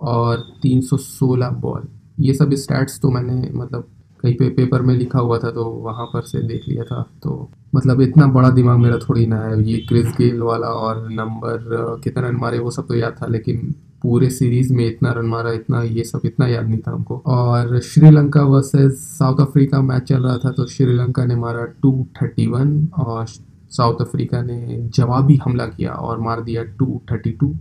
और 0.00 0.44
316 0.62 1.50
बॉल। 1.60 1.82
ये 2.20 2.34
सब 2.34 2.54
स्टैट्स 2.54 3.00
तो 3.00 3.10
मैंने 3.10 3.50
मतलब 3.54 3.88
कहीं 4.22 4.34
पे 4.34 4.48
पेपर 4.48 4.82
में 4.82 4.94
लिखा 4.94 5.18
हुआ 5.18 5.38
था 5.38 5.50
तो 5.50 5.64
वहाँ 5.64 6.06
पर 6.06 6.22
से 6.22 6.42
देख 6.42 6.68
लिया 6.68 6.84
था। 6.84 7.02
तो 7.22 7.50
मतलब 7.74 8.00
इतना 8.00 8.26
बड़ा 8.26 8.50
दिमाग 8.50 8.78
मेरा 8.78 8.96
थोड़ी 8.98 9.26
ना 9.26 9.36
है। 9.36 9.62
ये 9.62 9.78
क्रिस 9.78 10.06
गेल 10.18 10.42
वाला 10.42 10.66
और 10.66 11.08
नंबर, 11.10 12.00
कितना 12.04 12.28
रन 12.28 12.36
मारे, 12.36 12.58
वो 12.58 12.70
सब 12.70 12.86
तो 12.86 12.94
याद 12.94 13.16
था, 13.22 13.26
लेकिन 13.26 13.74
पूरे 14.02 14.28
सीरीज़ 14.30 14.72
में 14.74 14.86
इतना 14.86 15.10
रन 15.12 15.26
मारा, 15.26 15.52
इतना 15.52 15.82
ये 15.82 16.04
सब, 16.04 16.20
इतना 16.24 16.46
याद 16.46 16.68
नहीं 16.68 16.78
था 16.78 16.90
हमको। 16.90 17.22
और 17.26 17.78
Sri Lanka 17.82 18.42
versus 18.44 18.98
South 19.18 19.40
Africa 19.40 19.80
match 19.82 20.02
चल 20.02 20.22
रहा 20.22 20.36
था 20.38 20.50
तो 20.50 20.66
श्रीलंका 20.66 21.24
ने 21.24 21.36
मारा 21.36 21.66
231 21.86 22.86
और 22.98 23.26
साउथ 23.70 24.00
अफ्रीका 24.00 24.42
ने 24.42 24.78
जवाबी 24.94 25.36
हमला 25.44 25.66
किया 25.66 25.92
और 25.92 26.20
मार 26.20 26.40
दिया 26.40 26.62
232 26.76 27.52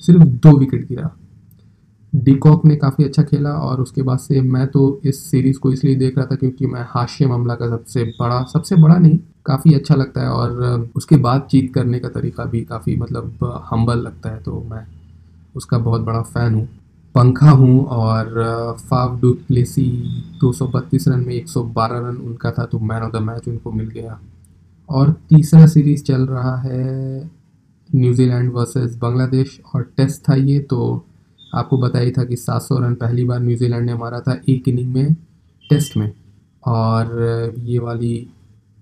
सिर्फ़ 0.00 0.22
दो 0.22 0.56
विकेट 0.58 0.88
गिरा। 0.88 1.10
डिकॉक 2.12 2.64
ने 2.64 2.76
काफ़ी 2.76 3.04
अच्छा 3.04 3.22
खेला 3.22 3.50
और 3.50 3.80
उसके 3.80 4.02
बाद 4.02 4.18
से 4.18 4.40
मैं 4.40 4.66
तो 4.66 4.82
इस 5.04 5.22
सीरीज़ 5.24 5.58
को 5.58 5.72
इसलिए 5.72 5.94
देख 5.94 6.16
रहा 6.18 6.26
था 6.26 6.36
क्योंकि 6.36 6.66
मैं 6.66 6.84
हाशिया 6.88 7.28
मामला 7.28 7.54
का 7.54 7.68
सबसे 7.68 8.04
बड़ा 8.20 8.42
सबसे 8.52 8.76
बड़ा 8.76 8.96
नहीं, 8.96 9.18
काफ़ी 9.46 9.74
अच्छा 9.74 9.94
लगता 9.94 10.22
है 10.22 10.28
और 10.28 10.90
उसके 10.96 11.16
बाद 11.16 11.46
चीत 11.50 11.72
करने 11.74 11.98
का 11.98 12.08
तरीका 12.08 12.44
भी 12.44 12.60
काफ़ी 12.64 12.96
मतलब 12.96 13.62
हम्बल 13.70 13.98
लगता 13.98 14.30
है 14.30 14.42
तो 14.42 14.62
मैं 14.70 14.84
उसका 15.54 15.78
बहुत 15.78 16.00
बड़ा 16.00 16.22
फ़ैन 16.22 16.54
हूँ। 16.54 16.68
पंखा 17.14 17.50
हूँ 17.50 17.84
और 17.86 18.76
फाव 18.80 19.18
डू 19.20 19.32
प्लेसी 19.48 19.84
दो 20.40 20.52
रन 20.72 21.24
में 21.26 21.34
112 21.34 21.98
रन 21.98 22.16
उनका 22.16 22.50
था 22.50 22.64
तो 22.64 22.78
मैन 22.78 23.02
ऑफ़ 23.02 23.12
द 23.12 23.20
मैच 23.22 23.48
उनको 23.48 23.72
मिल 23.72 23.88
गया। 23.88 24.18
और 24.88 25.10
तीसरा 25.28 25.66
सीरीज़ 25.66 26.02
चल 26.04 26.26
रहा 26.26 26.56
है 26.56 27.30
न्यूजीलैंड 27.90 28.52
वर्सेस 28.52 28.96
बांग्लादेश 28.96 29.60
और 29.74 29.82
टेस्ट 29.96 30.22
था 30.28 30.34
ये 30.34 30.58
तो 30.60 31.04
आपको 31.54 31.78
बताया 31.78 32.10
था 32.10 32.24
कि 32.24 32.36
700 32.36 32.78
रन 32.78 32.94
पहली 32.94 33.24
बार 33.24 33.40
न्यूजीलैंड 33.40 33.86
ने 33.86 33.94
मारा 33.94 34.20
था 34.20 34.40
एक 34.48 34.68
इनिंग 34.68 34.94
में, 34.94 35.14
टेस्ट 35.70 35.96
में। 35.96 36.12
और 36.66 37.54
ये 37.58 37.78
वाली, 37.78 38.26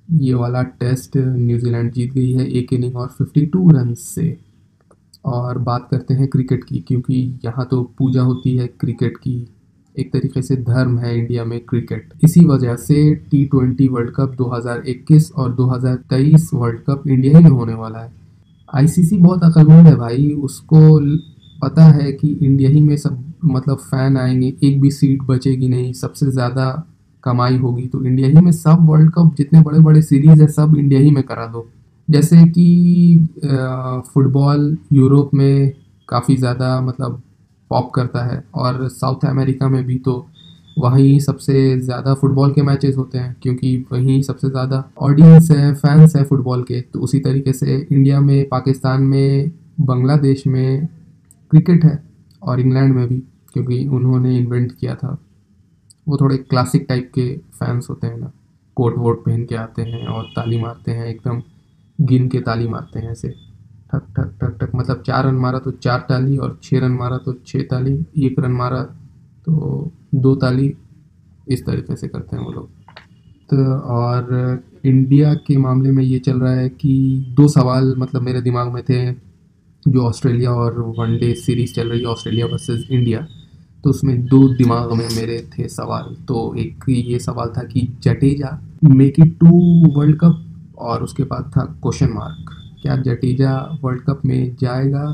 ये 0.08 0.34
वाला 0.34 0.62
टेस्ट 0.62 1.16
न्यूजीलैंड 1.16 1.92
जीत 1.92 2.12
गई 2.12 2.32
है 2.32 2.46
एक 2.50 2.72
इनिंग 2.72 2.96
और 2.96 3.08
52 3.20 3.70
रन 3.72 3.94
से। 3.94 4.36
और 5.24 5.58
बात 5.60 5.88
करते 5.90 6.14
हैं 6.14 6.28
क्रिकेट 6.28 6.64
की, 6.64 6.78
क्योंकि 6.78 7.14
यहाँ 7.44 7.66
तो 7.70 7.82
पूजा 7.98 8.22
होती 8.22 8.56
है 8.56 8.66
क्रिकेट 8.80 9.16
की। 9.16 9.46
एक 9.96 10.12
तरीके 10.12 10.42
से 10.42 10.56
धर्म 10.56 10.98
है 10.98 11.16
इंडिया 11.18 11.44
में 11.44 11.58
क्रिकेट। 11.60 12.12
इसी 12.24 12.44
वजह 12.46 12.76
से 12.76 13.14
टी 13.30 13.44
ट्वेंटी 13.44 13.88
वर्ल्ड 13.88 14.10
कप 14.10 14.34
2021 14.36 15.30
और 15.32 15.52
2023 15.54 16.50
वर्ल्ड 16.54 16.80
कप 16.80 17.02
इंडिया 17.08 17.38
ही 17.38 17.44
में 17.44 17.50
होने 17.50 17.74
वाला 17.74 17.98
है। 17.98 18.10
आईसीसी 18.68 19.18
बहुत 19.18 19.44
अकलमंद 19.44 19.86
है 19.86 19.94
भाई। 19.96 20.30
उसको 20.34 20.98
पता 21.62 21.84
है 21.84 22.12
कि 22.12 22.28
इंडिया 22.28 22.70
ही 22.70 22.80
में 22.80 22.96
सब 22.96 23.22
मतलब 23.44 23.76
फ़ैन 23.80 24.16
आएँगे, 24.16 24.52
एक 24.62 24.80
भी 24.80 24.90
सीट 24.90 25.22
बचेगी 25.22 25.68
नहीं, 25.68 25.92
सबसे 25.92 26.30
ज़्यादा 26.30 26.66
कमाई 27.24 27.56
होगी 27.56 27.86
तो 27.86 28.04
इंडिया 28.04 28.28
ही 28.28 28.44
में 28.44 28.52
सब 28.52 28.86
वर्ल्ड 28.88 29.10
कप 29.10 29.34
जितने 29.36 29.60
बड़े 29.60 29.78
बड़े 29.78 30.02
सीरीज़ 30.02 30.42
है, 30.42 30.48
सब 30.48 30.74
इंडिया 30.78 31.00
ही 31.00 31.10
में 31.10 31.22
करा 31.22 31.46
दो। 31.46 31.68
जैसे 32.12 32.36
कि 32.48 33.28
फुटबॉल 34.14 34.76
यूरोप 34.92 35.30
में 35.34 35.72
काफ़ी 36.08 36.36
ज़्यादा 36.36 36.80
मतलब 36.80 37.22
पॉप 37.70 37.90
करता 37.94 38.24
है 38.24 38.42
और 38.54 38.88
साउथ 38.88 39.24
अमेरिका 39.24 39.68
में 39.68 39.84
भी 39.84 39.98
तो 39.98 40.14
वहीं 40.78 41.18
सबसे 41.20 41.78
ज़्यादा 41.80 42.14
फुटबॉल 42.14 42.52
के 42.52 42.62
मैचेस 42.62 42.96
होते 42.96 43.18
हैं 43.18 43.34
क्योंकि 43.42 43.76
वहीं 43.92 44.20
सबसे 44.22 44.48
ज़्यादा 44.50 44.84
ऑडियंस 44.98 45.50
है, 45.50 45.74
फैंस 45.74 46.16
हैं 46.16 46.24
फुटबॉल 46.24 46.62
के। 46.62 46.80
तो 46.82 47.00
उसी 47.00 47.18
तरीके 47.20 47.52
से 47.52 47.76
इंडिया 47.82 48.20
में, 48.20 48.48
पाकिस्तान 48.48 49.02
में, 49.02 49.50
बांग्लादेश 49.80 50.46
में 50.46 50.86
क्रिकेट 51.50 51.84
है 51.84 51.98
और 52.42 52.60
इंग्लैंड 52.60 52.94
में 52.94 53.06
भी 53.08 53.18
क्योंकि 53.52 53.84
उन्होंने 53.88 54.36
इन्वेंट 54.38 54.72
किया 54.72 54.94
था। 54.94 55.16
वो 56.08 56.16
थोड़े 56.16 56.36
क्लासिक 56.36 56.86
टाइप 56.88 57.10
के 57.14 57.28
फैंस 57.54 57.86
होते 57.90 58.06
हैं 58.06 58.18
ना। 58.18 58.32
कोट 58.76 58.98
वोट 58.98 59.24
पहन 59.24 59.44
के 59.44 59.54
आते 59.56 59.82
हैं 59.82 60.06
और 60.06 60.24
ताली 60.36 60.60
मारते 60.60 60.92
हैं 60.92 61.06
एकदम। 61.06 61.42
गिन 62.00 62.28
के 62.28 62.40
ताली 62.40 62.68
मारते 62.68 62.98
हैं 62.98 63.10
ऐसे। 63.10 63.28
ठक 63.92 64.02
ठक 64.16 64.36
ठक 64.40 64.58
ठक। 64.60 64.70
मतलब 64.74 65.02
चार 65.06 65.26
रन 65.26 65.34
मारा 65.34 65.58
तो 65.58 65.70
चार 65.70 66.06
ताली 66.08 66.36
और 66.36 66.60
छः 66.62 66.80
रन 66.80 66.92
मारा 66.92 67.16
तो 67.16 67.34
छः 67.46 67.62
ताली, 67.62 68.04
एक 68.18 68.38
रन 68.38 68.52
मारा 68.52 68.82
तो 69.46 69.90
दो 70.14 70.34
ताली। 70.34 70.74
इस 71.48 71.66
तरीके 71.66 71.96
से 71.96 72.08
करते 72.08 72.36
हैं 72.36 72.44
वो 72.44 72.52
लोग। 72.52 72.68
तो 73.50 73.78
और 73.78 74.62
इंडिया 74.84 75.34
के 75.34 75.56
मामले 75.56 75.90
में 75.90 76.04
ये 76.04 76.18
चल 76.18 76.40
रहा 76.40 76.52
है 76.52 76.68
कि 76.68 77.24
दो 77.36 77.48
सवाल 77.48 77.94
मतलब 77.98 78.22
मेरे 78.22 78.42
दिमाग 78.42 78.72
में 78.72 78.82
थे, 78.82 79.12
जो 79.88 80.00
ऑस्ट्रेलिया 80.00 80.50
और 80.50 80.94
वनडे 80.98 81.34
सीरीज़ 81.34 81.74
चल 81.74 81.90
रही 81.90 82.00
है, 82.00 82.06
ऑस्ट्रेलिया 82.06 82.46
वर्सेस 82.46 82.88
इंडिया। 82.90 83.26
तो 83.84 83.90
उसमें 83.90 84.24
दो 84.26 84.48
दिमाग 84.48 84.92
में 84.92 85.08
मेरे 85.16 85.48
थे 85.58 85.68
सवाल। 85.68 86.16
तो 86.28 86.54
एक 86.54 86.84
ये 86.88 87.18
सवाल 87.18 87.48
था 87.48 87.62
कि 87.62 87.88
Jadeja 88.02 88.62
make 88.84 89.14
it 89.18 89.38
to 89.38 89.48
World 90.00 90.16
Cup 90.16 90.51
और 90.78 91.02
उसके 91.02 91.22
बाद 91.22 91.50
था 91.56 91.64
क्वेश्चन 91.82 92.12
मार्क 92.12 92.50
क्या 92.82 92.96
जडेजा 92.96 93.78
वर्ल्ड 93.82 94.00
कप 94.00 94.22
में 94.24 94.56
जाएगा? 94.60 95.04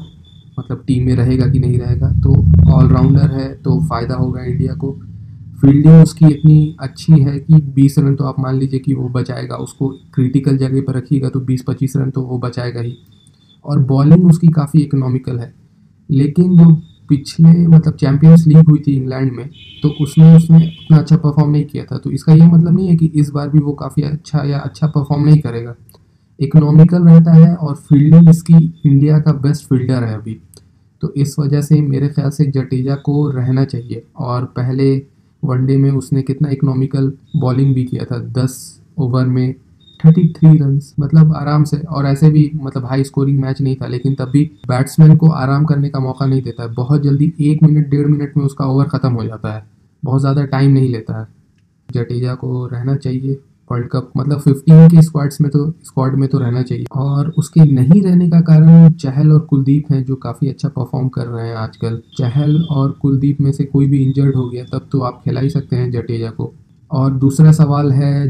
मतलब 0.58 0.84
टीम 0.86 1.06
में 1.06 1.16
रहेगा 1.16 1.46
कि 1.46 1.58
नहीं 1.58 1.78
रहेगा? 1.78 2.08
तो 2.08 2.34
ऑलराउंडर 2.72 3.30
है 3.30 3.54
तो 3.54 3.80
फ़ायदा 3.80 4.14
होगा 4.14 4.44
इंडिया 4.44 4.74
को. 4.74 4.92
फील्डिंग 5.60 6.02
उसकी 6.02 6.26
इतनी 6.26 6.76
अच्छी 6.80 7.12
है 7.12 7.38
कि 7.38 7.54
20 7.54 7.98
रन 7.98 8.14
तो 8.16 8.24
आप 8.24 8.40
मान 8.40 8.58
लीजिए 8.58 8.80
कि 8.80 8.94
वो 8.94 9.08
बचाएगा. 9.08 9.56
उसको 9.56 9.88
क्रिटिकल 10.14 10.56
जगह 10.56 10.80
पर 10.80 10.94
रखिएगा 10.94 11.28
तो 11.28 11.40
20-25 11.40 11.96
रन 11.96 12.10
तो 12.10 12.22
वो 12.22 12.38
बचाएगा 12.38 12.80
ही. 12.80 12.96
और 13.64 13.78
बॉलिंग 13.78 14.26
उसकी 14.26 14.48
काफ़ी 14.48 14.80
इकोनॉमिकल 14.80 15.38
है. 15.38 15.54
लेकिन 16.10 16.56
जो 16.56 16.82
पिछले 17.08 17.66
मतलब 17.66 17.94
चैम्पियंस 17.94 18.46
लीग 18.46 18.68
हुई 18.68 18.78
थी 18.86 18.92
इंग्लैंड 18.96 19.32
में 19.32 19.48
तो 19.82 19.88
उसमें 20.02 20.34
उसने 20.36 20.58
उतना 20.58 20.98
अच्छा 20.98 21.16
परफॉर्म 21.16 21.50
नहीं 21.50 21.64
किया 21.64 21.84
था। 21.84 21.98
तो 21.98 22.10
इसका 22.10 22.32
ये 22.32 22.46
मतलब 22.46 22.76
नहीं 22.76 22.88
है 22.88 22.96
कि 22.96 23.06
इस 23.14 23.30
बार 23.30 23.48
भी 23.48 23.58
वो 23.58 23.72
काफ़ी 23.72 24.02
अच्छा 24.02 24.42
या 24.44 24.58
अच्छा 24.58 24.86
परफॉर्म 24.86 25.24
नहीं 25.24 25.38
करेगा। 25.38 25.74
इकोनॉमिकल 26.38 27.02
रहता 27.02 27.32
है 27.32 27.54
और 27.54 27.74
फील्डिंग 27.74 28.28
इसकी 28.28 28.56
इंडिया 28.86 29.18
का 29.18 29.32
बेस्ट 29.32 29.68
फील्डर 29.68 30.04
है 30.04 30.14
अभी। 30.14 30.36
तो 31.02 31.12
इस 31.16 31.38
वजह 31.38 31.62
से 31.62 31.80
मेरे 31.80 32.08
ख्याल 32.08 32.30
से 32.30 32.44
जडेजा 32.46 32.94
को 32.94 33.28
रहना 33.30 33.64
चाहिए। 33.64 34.02
और 34.16 34.44
पहले 34.56 34.96
वनडे 35.42 35.76
में 35.76 35.90
उसने 35.90 36.22
कितना 36.22 36.50
इकोनॉमिकल 36.50 37.12
बॉलिंग 37.36 37.74
भी 37.74 37.84
किया 37.84 38.04
था। 38.04 38.18
दस 38.34 38.80
ओवर 38.98 39.26
में 39.26 39.54
थर्टी 40.00 40.26
थ्री 40.28 40.56
रन 40.58 40.78
मतलब 41.00 41.34
आराम 41.36 41.64
से, 41.64 41.76
और 41.78 42.06
ऐसे 42.06 42.30
भी 42.30 42.50
मतलब 42.56 42.84
हाई 42.86 43.04
स्कोरिंग 43.04 43.40
मैच 43.40 43.60
नहीं 43.60 43.76
था, 43.76 43.86
लेकिन 43.86 44.14
तब 44.14 44.30
भी 44.30 44.44
बैट्समैन 44.68 45.16
को 45.16 45.30
आराम 45.32 45.64
करने 45.64 45.88
का 45.88 46.00
मौका 46.00 46.26
नहीं 46.26 46.42
देता 46.42 46.62
है। 46.62 46.72
बहुत 46.74 47.02
जल्दी 47.02 47.32
एक 47.40 47.62
मिनट 47.62 47.88
डेढ़ 47.90 48.06
मिनट 48.06 48.36
में 48.36 48.44
उसका 48.44 48.66
ओवर 48.66 48.88
ख़त्म 48.88 49.12
हो 49.12 49.24
जाता 49.24 49.52
है। 49.52 49.62
बहुत 50.02 50.20
ज़्यादा 50.20 50.44
टाइम 50.46 50.72
नहीं 50.72 50.88
लेता 50.88 51.20
है। 51.20 51.26
जडेजा 51.88 52.34
को 52.34 52.66
रहना 52.66 52.96
चाहिए। 52.96 53.38
वर्ल्ड 53.70 53.88
कप 53.88 54.12
मतलब 54.16 54.40
फिफ्टीन 54.40 54.88
के 54.88 55.02
स्क्वाड्स 55.02 55.40
में 55.40 55.50
तो 55.50 55.64
स्क्वाड 55.84 56.14
में 56.14 56.28
तो 56.28 56.38
रहना 56.38 56.62
चाहिए। 56.62 56.84
और 56.92 57.28
उसके 57.38 57.64
नहीं 57.72 58.02
रहने 58.02 58.28
का 58.30 58.40
कारण 58.40 58.90
चहल 58.92 59.32
और 59.32 59.40
कुलदीप 59.40 59.90
हैं, 59.92 60.02
जो 60.04 60.14
काफ़ी 60.16 60.48
अच्छा 60.48 60.68
परफॉर्म 60.68 61.08
कर 61.08 61.26
रहे 61.26 61.48
हैं 61.48 61.56
आजकल। 61.56 62.00
चहल 62.18 62.56
और 62.62 62.90
कुलदीप 62.92 63.40
में 63.40 63.50
से 63.52 63.64
कोई 63.64 63.86
भी 63.86 64.02
इंजर्ड 64.04 64.36
हो 64.36 64.48
गया, 64.48 64.64
तब 64.64 64.88
तो 64.92 65.00
आप 65.00 65.20
खिला 65.24 65.40
ही 65.40 65.50
सकते 65.50 65.76
हैं 65.76 65.90
जडेजा 65.90 66.30
को। 66.30 66.52
और 66.90 67.12
दूसरा 67.16 67.52
सवाल 67.52 67.92
है 67.92 68.28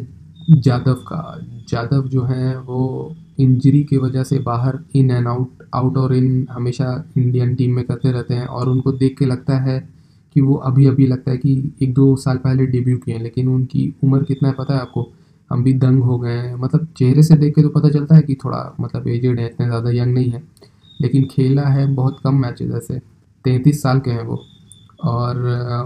जादव 0.50 0.94
का। 1.08 1.38
जादव 1.68 2.08
जो 2.08 2.22
है, 2.22 2.56
वो 2.58 3.14
इंजरी 3.40 3.82
की 3.84 3.96
वजह 3.98 4.22
से 4.24 4.38
बाहर 4.40 4.78
इन 4.94 5.10
एंड 5.10 5.28
आउट 5.28 5.66
आउट 5.74 5.96
और 5.98 6.14
इन 6.14 6.46
हमेशा 6.50 6.92
इंडियन 7.16 7.54
टीम 7.56 7.74
में 7.74 7.84
करते 7.84 8.12
रहते 8.12 8.34
हैं 8.34 8.46
और 8.48 8.68
उनको 8.68 8.92
देख 8.94 9.16
के 9.18 9.26
लगता 9.26 9.58
है 9.60 9.78
कि 10.36 10.40
वो 10.40 10.54
अभी 10.66 10.86
अभी 10.86 11.06
लगता 11.06 11.30
है 11.30 11.36
कि 11.36 11.72
एक 11.82 11.92
दो 11.94 12.14
साल 12.16 12.36
पहले 12.38 12.66
डेब्यू 12.66 12.96
किए 12.98 13.14
हैं, 13.14 13.22
लेकिन 13.22 13.48
उनकी 13.48 13.92
उम्र 14.04 14.22
कितना 14.24 14.48
है 14.48 14.54
पता 14.54 14.74
है 14.74 14.80
आपको? 14.80 15.06
हम 15.50 15.62
भी 15.64 15.72
दंग 15.74 16.02
हो 16.02 16.18
गए 16.18 16.30
हैं। 16.30 16.54
मतलब 16.56 16.86
चेहरे 16.98 17.22
से 17.22 17.36
देख 17.36 17.54
के 17.54 17.62
तो 17.62 17.68
पता 17.70 17.88
चलता 17.90 18.14
है 18.14 18.22
कि 18.22 18.34
थोड़ा 18.34 18.58
मतलब 18.80 19.08
एजेड 19.08 19.40
है, 19.40 19.46
इतने 19.46 19.66
ज़्यादा 19.66 19.90
यंग 19.92 20.14
नहीं 20.14 20.30
है, 20.30 20.42
लेकिन 21.00 21.24
खेला 21.30 21.62
है 21.68 21.86
बहुत 21.94 22.18
कम 22.24 22.40
मैचेस 22.42 22.74
ऐसे। 22.76 22.98
तैंतीस 23.44 23.82
साल 23.82 24.00
के 24.00 24.10
हैं 24.10 24.24
वो। 24.24 24.42
और 25.04 25.36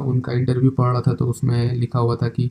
उनका 0.06 0.32
इंटरव्यू 0.32 0.70
पढ़ 0.70 0.92
रहा 0.92 1.00
था 1.00 1.12
तो 1.14 1.26
उसमें 1.26 1.74
लिखा 1.74 1.98
हुआ 1.98 2.16
था 2.16 2.28
कि 2.28 2.50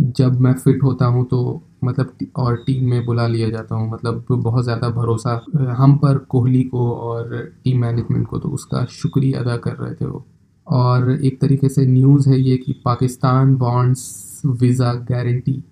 जब 0.00 0.40
मैं 0.40 0.52
फिट 0.54 0.82
होता 0.82 1.06
हूँ 1.06 1.24
तो 1.28 1.62
मतलब 1.84 2.16
और 2.36 2.56
टीम 2.66 2.88
में 2.90 3.04
बुला 3.06 3.26
लिया 3.26 3.48
जाता 3.50 3.74
हूँ। 3.74 3.90
मतलब 3.90 4.24
बहुत 4.30 4.64
ज़्यादा 4.64 4.88
भरोसा, 4.90 5.40
हम 5.78 5.96
पर 5.98 6.18
कोहली 6.30 6.62
को 6.64 6.90
और 6.92 7.36
टीम 7.64 7.80
मैनेजमेंट 7.80 8.26
को 8.28 8.38
तो 8.38 8.48
उसका 8.50 8.84
शुक्रिया 8.92 9.40
अदा 9.40 9.56
कर 9.58 9.74
रहे 9.74 9.94
थे 9.94 10.06
वो। 10.06 10.24
और 10.66 11.10
एक 11.12 11.40
तरीके 11.40 11.68
से 11.68 11.86
न्यूज़ 11.86 12.28
है 12.30 12.40
ये 12.40 12.56
कि 12.56 12.72
पाकिस्तान 12.84 13.54
बॉन्ड्स 13.56 14.42
वीज़ा 14.46 14.92
गारंटी 15.10 15.62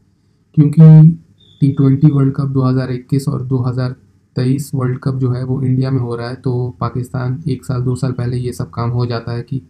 क्योंकि 0.56 1.16
टी 1.60 1.72
ट्वेंटी 1.72 2.10
वर्ल्ड 2.12 2.34
कप 2.34 2.52
2021 2.52 3.28
और 3.28 3.42
2023 3.46 4.70
वर्ल्ड 4.74 4.98
कप 5.04 5.14
जो 5.14 5.30
है 5.32 5.44
वो 5.44 5.60
इंडिया 5.62 5.90
में 5.90 6.00
हो 6.00 6.16
रहा 6.16 6.28
है 6.28 6.36
तो 6.36 6.76
पाकिस्तान 6.80 7.42
एक 7.48 7.64
साल, 7.64 7.82
दो 7.82 7.96
साल 7.96 8.12
पहले 8.12 8.36
ये 8.36 8.52
सब 8.52 8.70
काम 8.70 8.90
हो 8.90 9.06
जाता 9.06 9.32
है 9.32 9.42
कि 9.42 9.60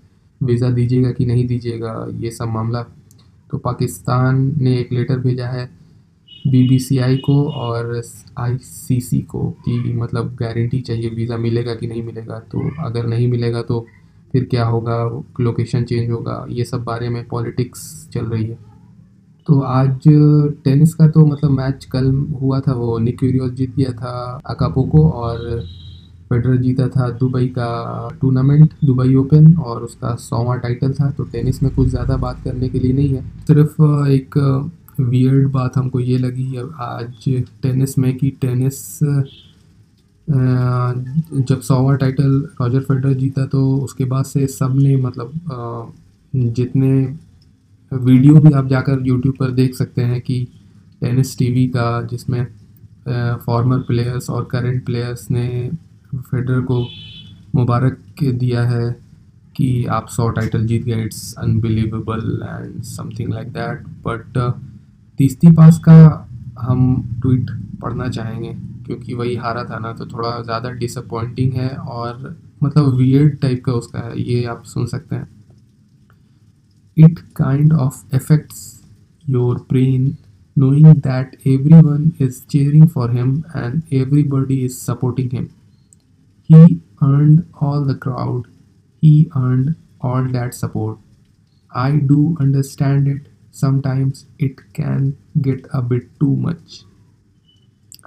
वीज़ा 0.41 0.71
दीजिएगा 0.71 1.11
कि 1.11 1.27
नहीं 1.27 1.47
दीजिएगा, 1.47 2.07
ये 2.11 2.31
सब 2.31 2.49
मामला। 2.49 2.85
तो 3.51 3.59
पाकिस्तान 3.59 4.55
ने 4.59 4.79
एक 4.79 4.93
लेटर 4.93 5.19
भेजा 5.19 5.47
है 5.49 5.65
बीबीसीआई 6.47 7.17
को 7.17 7.43
और 7.45 8.03
आईसीसी 8.39 9.21
को 9.21 9.45
कि 9.65 9.93
मतलब 9.97 10.35
गारंटी 10.35 10.81
चाहिए 10.81 11.11
वीज़ा 11.11 11.37
मिलेगा 11.37 11.75
कि 11.75 11.87
नहीं 11.87 12.03
मिलेगा? 12.03 12.39
तो 12.39 12.71
अगर 12.85 13.07
नहीं 13.07 13.29
मिलेगा 13.29 13.63
तो 13.63 13.87
फिर 14.33 14.45
क्या 14.45 14.65
होगा? 14.67 14.97
लोकेशन 15.41 15.85
चेंज 15.85 16.11
होगा? 16.11 16.45
ये 16.51 16.65
सब 16.65 16.85
बारे 16.85 17.09
में 17.09 17.27
पॉलिटिक्स 17.29 18.09
चल 18.13 18.27
रही 18.27 18.45
है। 18.45 18.59
तो 19.47 19.61
आज 19.61 19.99
टेनिस 20.65 20.95
का 20.95 21.09
तो 21.09 21.25
मतलब 21.27 21.51
मैच 21.51 21.85
कल 21.85 22.11
हुआ 22.43 22.61
था, 22.61 22.73
वो 22.73 22.99
निक्यूरियोस 22.99 23.53
जीत 23.53 23.77
गया 23.77 23.93
था 23.93 24.41
अकापोको 24.47 25.09
और 25.11 25.65
फेडरर 26.31 26.57
जीता 26.57 26.89
था 26.89 27.09
दुबई 27.19 27.47
का 27.59 27.69
टूर्नामेंट 28.21 28.73
दुबई 28.85 29.15
ओपन 29.15 29.53
और 29.57 29.83
उसका 29.83 30.15
सौवा 30.21 30.57
टाइटल 30.57 30.93
था 30.93 31.11
तो 31.11 31.25
टेनिस 31.33 31.63
में 31.63 31.75
कुछ 31.75 31.89
ज़्यादा 31.89 32.17
बात 32.17 32.43
करने 32.45 32.69
के 32.69 32.79
लिए 32.79 32.93
नहीं 32.93 33.15
है। 33.15 33.23
सिर्फ़ 33.47 33.83
एक 34.09 34.37
वियर्ड 35.01 35.49
बात 35.53 35.77
हमको 35.77 36.01
ये 36.01 36.19
लगी 36.19 36.57
आज 36.81 37.25
टेनिस 37.63 37.99
में 37.99 38.17
कि 38.17 38.31
टेनिस 38.41 38.99
जब 41.49 41.61
सौवा 41.61 41.95
टाइटल 41.97 42.33
रॉजर 42.61 42.81
फेडरर 42.81 43.13
जीता 43.15 43.47
तो 43.47 43.61
उसके 43.79 44.05
बाद 44.05 44.25
से 44.25 44.47
सबने 44.47 44.97
मतलब 44.97 45.93
जितने 46.33 46.91
वीडियो 47.93 48.41
भी 48.41 48.53
आप 48.53 48.67
जाकर 48.69 49.07
यूट्यूब 49.07 49.35
पर 49.35 49.51
देख 49.51 49.75
सकते 49.75 50.03
हैं 50.03 50.21
कि 50.21 50.47
टेनिस 51.01 51.37
टीवी 51.39 51.67
का 51.69 51.91
जिसमें 52.03 52.47
फॉर्मर 53.47 53.79
प्लेयर्स 53.79 54.29
और 54.31 54.45
करंट 54.51 54.85
प्लेयर्स 54.87 55.31
ने 55.31 55.49
फेडर 56.15 56.61
को 56.71 56.81
मुबारक 57.55 58.23
दिया 58.23 58.63
है 58.69 58.91
कि 59.57 59.85
आप 59.87 60.09
सौ 60.09 60.29
टाइटल 60.31 60.67
जीत 60.67 60.85
गए. 60.85 61.05
It's 61.05 61.35
unbelievable 61.39 62.43
and 62.45 62.83
something 62.85 63.33
like 63.35 63.49
that 63.53 63.87
but 64.07 64.39
तीसती 65.19 65.51
पास 65.57 65.79
का 65.89 66.29
हम 66.61 66.81
ट्वीट 67.23 67.51
पढ़ना 67.83 68.09
चाहेंगे, 68.09 68.53
क्योंकि 68.87 69.15
वही 69.15 69.35
हारा 69.37 69.65
था 69.65 69.79
ना 69.79 69.93
तो 69.93 70.07
थोड़ा 70.07 70.41
ज़्यादा 70.43 70.71
डिसअपॉइंटिंग 70.79 71.53
है 71.55 71.69
और 71.77 72.37
मतलब 72.63 72.95
वियर्ड 72.95 73.39
टाइप 73.41 73.65
का 73.65 73.73
उसका 73.73 73.99
है, 73.99 74.21
ये 74.21 74.45
आप 74.45 74.65
सुन 74.67 74.87
सकते 74.87 75.17
हैं. 75.17 75.29
It 76.97 77.19
kind 77.35 77.73
of 77.75 77.99
affects 78.13 78.63
your 79.25 79.59
brain, 79.67 80.07
knowing 80.57 81.01
that 81.03 81.37
everyone 81.47 82.07
is 82.19 82.41
cheering 82.47 82.89
for 82.89 83.09
him 83.11 83.45
and 83.55 83.83
everybody 83.93 84.65
is 84.65 84.81
supporting 84.81 85.31
him. 85.31 85.45
He 86.51 86.81
earned 87.03 87.47
all 87.61 87.85
the 87.85 87.95
crowd, 87.95 88.47
he 89.03 89.31
earned 89.37 89.77
all 90.01 90.25
that 90.29 90.55
support. 90.55 90.99
I 91.73 91.97
do 91.97 92.37
understand 92.41 93.07
it, 93.07 93.27
sometimes 93.51 94.25
it 94.39 94.73
can 94.73 95.17
get 95.41 95.67
a 95.73 95.83
bit 95.83 96.09
too 96.19 96.35
much. 96.37 96.85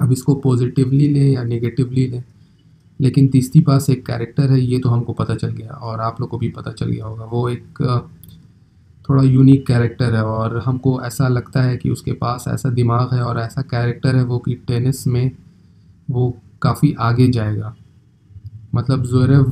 अब 0.02 0.12
इसको 0.12 0.36
positively 0.44 1.08
लें 1.08 1.32
या 1.32 1.44
negatively 1.44 2.08
लें 2.08 2.24
लेकिन 3.00 3.28
तीसरी 3.28 3.60
पास 3.62 3.90
एक 3.90 4.06
character 4.06 4.52
है 4.52 4.60
ये 4.60 4.80
तो 4.80 4.90
हमको 4.90 5.14
पता 5.14 5.36
चल 5.36 5.52
गया 5.52 5.74
और 5.74 6.02
आप 6.02 6.22
लोग 6.22 6.30
को 6.30 6.38
भी 6.38 6.50
पता 6.58 6.72
चल 6.72 6.92
गया 6.92 7.06
होगा 7.06 7.26
वो 7.32 7.48
एक 7.50 7.82
थोड़ा 9.10 9.24
यूनिक 9.24 9.66
कैरेक्टर 9.68 10.16
है 10.16 10.24
और 10.24 10.58
हमको 10.66 11.02
ऐसा 11.04 11.28
लगता 11.28 11.62
है 11.64 11.78
कि 11.78 11.90
उसके 11.90 12.14
पास 12.24 12.46
ऐसा 12.48 12.70
दिमाग 12.70 13.14
है 13.14 13.22
और 13.24 13.40
ऐसा 13.40 13.62
कैरेक्टर 13.72 14.16
है 14.16 14.24
वो 14.24 14.40
कि 14.40 14.56
टेनिस 14.68 15.06
में 15.08 15.32
वो 16.12 16.30
काफ़ी 16.62 16.94
आगे 17.00 17.28
जाएगा 17.32 17.76
मतलब 18.74 19.04
जोरेव 19.06 19.52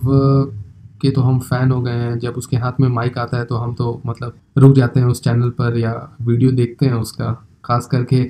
के 1.01 1.11
तो 1.11 1.21
हम 1.21 1.39
फ़ैन 1.41 1.71
हो 1.71 1.81
गए 1.81 1.91
हैं। 1.93 2.17
जब 2.19 2.33
उसके 2.33 2.57
हाथ 2.57 2.79
में 2.79 2.88
माइक 2.89 3.17
आता 3.17 3.38
है 3.38 3.45
तो 3.45 3.55
हम 3.57 3.73
तो 3.75 4.01
मतलब 4.05 4.39
रुक 4.57 4.75
जाते 4.75 4.99
हैं 4.99 5.07
उस 5.07 5.23
चैनल 5.23 5.49
पर 5.51 5.77
या 5.77 5.93
वीडियो 6.21 6.51
देखते 6.53 6.85
हैं 6.85 6.93
उसका। 6.95 7.31
खास 7.65 7.88
करके 7.88 8.23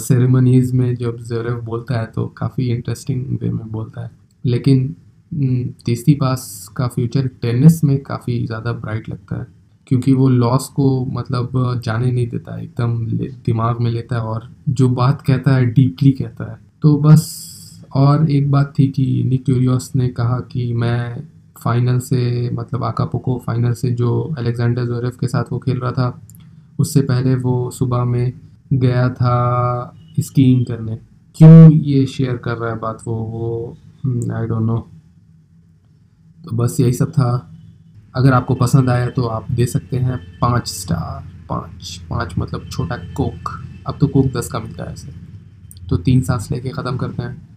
सेरेमनीज़ 0.00 0.74
में 0.76 0.94
जब 0.96 1.18
ज़रव 1.20 1.60
बोलता 1.62 1.98
है 2.00 2.06
तो 2.06 2.26
काफ़ी 2.36 2.68
इंटरेस्टिंग 2.70 3.38
वे 3.42 3.50
में 3.50 3.70
बोलता 3.72 4.02
है। 4.02 4.10
लेकिन 4.44 4.94
तीसरी 5.86 6.14
पास 6.14 6.68
का 6.76 6.86
फ्यूचर 6.88 7.26
टेनिस 7.42 7.82
में 7.84 7.98
काफ़ी 8.02 8.44
ज़्यादा 8.46 8.72
ब्राइट 8.74 9.08
लगता 9.08 9.40
है। 9.40 9.46
क्योंकि 9.86 10.12
वो 10.12 10.28
लॉस 10.28 10.68
को 10.68 11.04
मतलब 11.12 11.80
जाने 11.84 12.10
नहीं 12.12 12.26
देता, 12.28 12.58
एकदम 12.58 12.96
दिमाग 13.44 13.80
में 13.80 13.90
लेता 13.90 14.16
है 14.16 14.22
और 14.22 14.48
जो 14.70 14.88
बात 14.90 15.22
कहता 15.22 15.54
है 15.54 15.66
डीपली 15.66 16.10
कहता 16.12 16.50
है। 16.50 16.58
तो 16.82 16.96
बस 16.98 17.26
और 17.92 18.30
एक 18.30 18.50
बात 18.50 18.72
थी 18.78 18.86
कि 18.86 19.22
निक 19.26 19.44
क्यूरियस 19.44 19.90
ने 19.96 20.08
कहा 20.08 20.38
कि 20.52 20.72
मैं 20.72 21.22
फाइनल 21.62 21.98
से 21.98 22.50
मतलब 22.50 22.84
आकापोको 22.84 23.38
फाइनल 23.46 23.72
से 23.72 23.90
जो 23.90 24.20
अलेक्जेंडर 24.38 24.84
जोरेफ 24.84 25.16
के 25.20 25.28
साथ 25.28 25.52
वो 25.52 25.58
खेल 25.58 25.80
रहा 25.80 25.92
था, 25.92 26.20
उससे 26.78 27.00
पहले 27.02 27.34
वो 27.36 27.70
सुबह 27.70 28.04
में 28.04 28.32
गया 28.72 29.08
था 29.10 29.94
स्कीइंग 30.20 30.64
करने। 30.66 30.98
क्यों 31.36 31.72
ये 31.72 32.04
शेयर 32.06 32.36
कर 32.36 32.56
रहा 32.56 32.70
है 32.70 32.78
बात 32.78 33.02
वो 33.06 33.14
वो 33.14 33.76
आई 34.34 34.46
डोंट 34.46 34.62
नो 34.62 34.78
तो 36.44 36.56
बस 36.56 36.76
यही 36.80 36.92
सब 36.92 37.10
था। 37.12 37.30
अगर 38.16 38.32
आपको 38.32 38.54
पसंद 38.54 38.90
आया 38.90 39.08
तो 39.08 39.26
आप 39.26 39.50
दे 39.50 39.66
सकते 39.66 39.96
हैं 39.96 40.18
पाँच 40.40 40.68
स्टार, 40.68 41.24
पाँच 41.48 42.00
पाँच 42.10 42.34
मतलब 42.38 42.68
छोटा 42.68 42.96
कोक। 43.16 43.50
अब 43.86 43.98
तो 44.00 44.06
कोक 44.06 44.26
दस 44.36 44.48
का 44.52 44.58
मिलता 44.58 44.84
है 44.84 44.92
ऐसे। 44.92 45.12
तो 45.88 45.96
तीन 45.98 46.20
सांस 46.20 46.50
लेके 46.50 46.68
ख़त्म 46.68 46.96
करते 46.96 47.22
हैं। 47.22 47.47